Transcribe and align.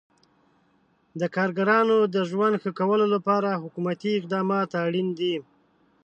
د 1.19 1.21
کارګرانو 1.35 1.97
د 2.15 2.17
ژوند 2.29 2.55
ښه 2.61 2.71
کولو 2.79 3.05
لپاره 3.15 3.59
حکومتي 3.63 4.11
اقدامات 4.19 4.69
اړین 4.85 5.07
دي. 5.19 5.35